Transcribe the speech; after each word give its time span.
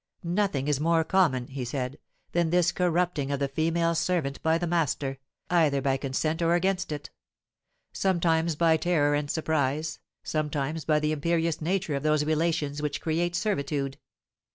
"Nothing 0.23 0.67
is 0.67 0.79
more 0.79 1.03
common," 1.03 1.45
he 1.45 1.63
said, 1.63 1.99
"than 2.31 2.49
this 2.49 2.71
corrupting 2.71 3.29
of 3.31 3.39
the 3.39 3.47
female 3.47 3.93
servant 3.93 4.41
by 4.41 4.57
the 4.57 4.65
master, 4.65 5.19
either 5.51 5.79
by 5.79 5.95
consent 5.97 6.41
or 6.41 6.55
against 6.55 6.91
it; 6.91 7.11
sometimes 7.93 8.55
by 8.55 8.77
terror 8.77 9.13
and 9.13 9.29
surprise, 9.29 9.99
sometimes 10.23 10.85
by 10.85 10.99
the 10.99 11.11
imperious 11.11 11.61
nature 11.61 11.93
of 11.93 12.01
those 12.01 12.25
relations 12.25 12.81
which 12.81 12.99
create 12.99 13.35
servitude. 13.35 13.99